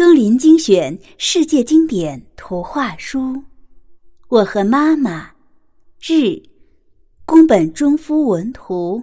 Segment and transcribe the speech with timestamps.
[0.00, 3.18] 更林精选世界经典图画书，
[4.28, 5.24] 《我和妈妈》，
[6.00, 6.42] 日，
[7.26, 9.02] 宫本忠夫文图，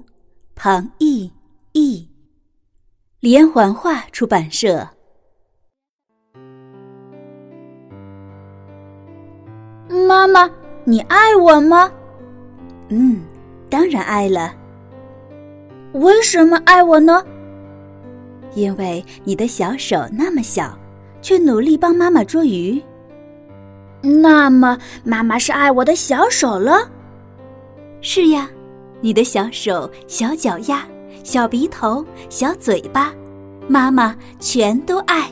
[0.56, 1.32] 庞毅
[1.74, 2.10] 译，
[3.20, 4.90] 连环画出版社。
[10.08, 10.50] 妈妈，
[10.84, 11.92] 你爱我吗？
[12.90, 13.22] 嗯，
[13.70, 14.52] 当然爱了。
[15.94, 17.24] 为什么爱我呢？
[18.56, 20.76] 因为你的小手那么小。
[21.28, 22.82] 却努力帮妈妈捉鱼。
[24.02, 26.90] 那么，妈妈是爱我的小手了？
[28.00, 28.50] 是呀，
[29.02, 30.88] 你的小手、小脚丫、
[31.26, 33.14] 小鼻头、小嘴巴，
[33.68, 35.30] 妈妈全都爱。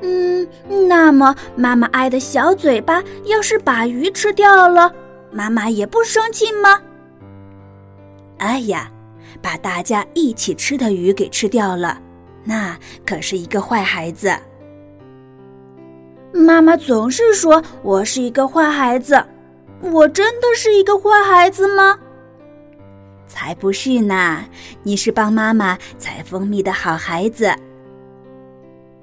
[0.00, 0.48] 嗯，
[0.88, 4.90] 那么妈妈爱的小嘴巴要是把鱼吃掉了，
[5.30, 6.80] 妈妈也不生气吗？
[8.38, 8.90] 哎呀，
[9.42, 12.00] 把大家一起吃的鱼给吃掉了。
[12.44, 14.34] 那可是一个坏孩子。
[16.32, 19.22] 妈妈总是说我是一个坏孩子，
[19.80, 21.98] 我真的是一个坏孩子吗？
[23.26, 24.44] 才不是呢！
[24.82, 27.52] 你是帮妈妈采蜂蜜的好孩子。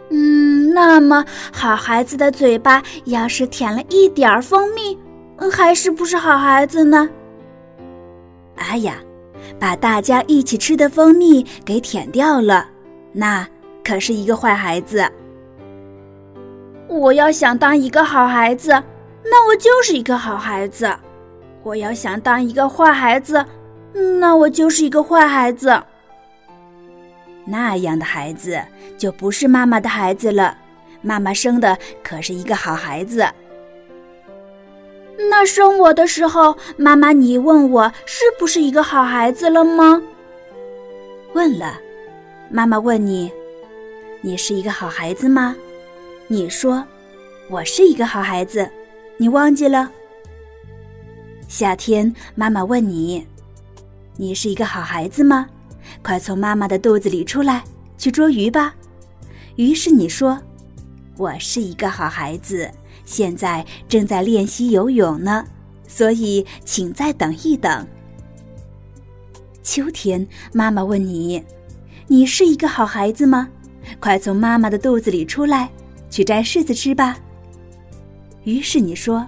[0.09, 4.98] 嗯，那么好孩子的嘴巴要是舔了一点儿蜂蜜，
[5.52, 7.09] 还是不是好孩子呢？
[8.56, 8.96] 哎呀，
[9.59, 12.69] 把大家一起吃的蜂蜜给舔掉了。
[13.12, 13.47] 那
[13.84, 15.09] 可是一个坏孩子。
[16.88, 18.72] 我要想当一个好孩子，
[19.23, 20.88] 那我就是一个好孩子；
[21.63, 23.45] 我要想当一个坏孩子，
[24.19, 25.81] 那我就是一个坏孩子。
[27.45, 28.62] 那样的孩子
[28.97, 30.57] 就不是妈妈的孩子了。
[31.01, 33.25] 妈妈生的可是一个好孩子。
[35.29, 40.01] 那生我的时候，妈妈，你问我是不是一个好孩子了吗？
[41.34, 41.79] 问了。
[42.50, 43.31] 妈妈问你
[44.22, 45.56] ：“你是一个好孩子吗？”
[46.28, 46.85] 你说
[47.50, 48.69] ：“我是一个好孩子。”
[49.18, 49.91] 你忘记了？
[51.47, 53.25] 夏天，妈妈问你
[54.16, 55.47] ：“你是一个好孩子吗？”
[56.02, 57.63] 快从妈妈的肚子里出来，
[57.97, 58.75] 去捉鱼吧。
[59.56, 60.40] 于是你说
[61.18, 62.69] ：“我是一个好孩子，
[63.06, 65.46] 现在正在练习游泳呢，
[65.88, 67.86] 所以请再等一等。”
[69.63, 71.44] 秋天，妈妈问你。
[72.09, 73.50] 你是一个好孩子吗？
[74.00, 75.69] 快从妈妈的肚子里出来，
[76.09, 77.18] 去摘柿子吃吧。
[78.45, 79.28] 于是你说：“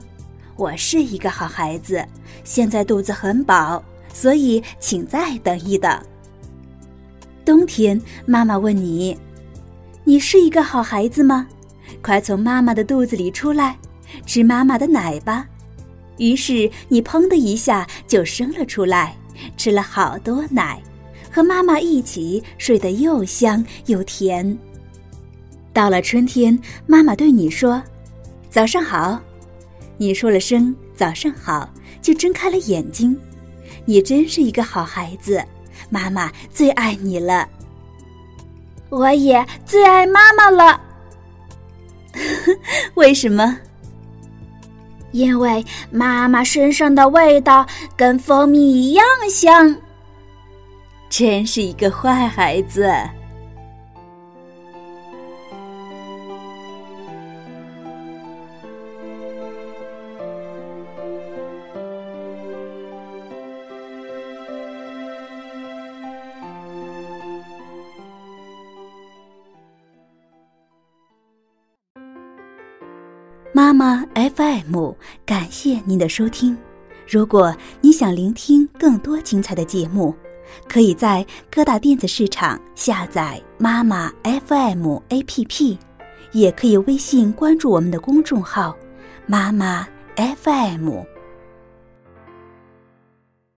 [0.55, 2.05] 我是一个好孩子，
[2.45, 6.01] 现在肚子很饱，所以请再等一等。”
[7.43, 9.17] 冬天，妈妈问你
[10.05, 11.47] ：“你是一个好孩子吗？
[12.01, 13.77] 快从妈妈的肚子里出来，
[14.25, 15.45] 吃妈妈的奶吧。”
[16.17, 19.17] 于是你砰的一下就生了出来，
[19.57, 20.81] 吃了好多奶。
[21.31, 24.57] 和妈妈一起睡得又香又甜。
[25.71, 26.57] 到了春天，
[26.87, 27.81] 妈妈对你说
[28.49, 29.19] ：“早上好。”
[29.97, 31.69] 你说了声“早上好”，
[32.01, 33.17] 就睁开了眼睛。
[33.85, 35.43] 你真是一个好孩子，
[35.89, 37.47] 妈妈最爱你了。
[38.89, 40.81] 我也最爱妈妈了。
[42.95, 43.57] 为什么？
[45.11, 47.65] 因为妈妈身上的味道
[47.95, 49.75] 跟蜂蜜一样香。
[51.09, 52.87] 真是一个坏孩子。
[73.51, 74.93] 妈妈 FM，
[75.25, 76.55] 感谢您的收听。
[77.07, 80.13] 如果你想聆听更多精彩的节目。
[80.67, 85.77] 可以在各大电子市场下载妈妈 FM APP，
[86.31, 88.75] 也可以微信关注我们的公众号
[89.27, 91.18] “妈妈 FM。